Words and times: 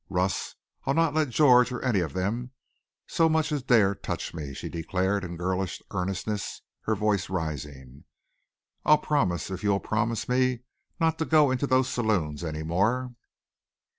"Russ, 0.09 0.55
I'll 0.85 0.95
not 0.95 1.13
let 1.13 1.29
George 1.29 1.71
or 1.71 1.79
any 1.85 1.99
of 1.99 2.13
them 2.13 2.53
so 3.05 3.29
much 3.29 3.51
as 3.51 3.61
dare 3.61 3.93
touch 3.93 4.33
me," 4.33 4.51
she 4.51 4.67
declared 4.67 5.23
in 5.23 5.37
girlish 5.37 5.79
earnestness, 5.91 6.63
her 6.85 6.95
voice 6.95 7.29
rising. 7.29 8.05
"I'll 8.83 8.97
promise 8.97 9.51
if 9.51 9.61
you'll 9.61 9.79
promise 9.79 10.27
me 10.27 10.61
not 10.99 11.19
to 11.19 11.25
go 11.25 11.51
into 11.51 11.67
those 11.67 11.87
saloons 11.87 12.43
any 12.43 12.63
more." 12.63 13.13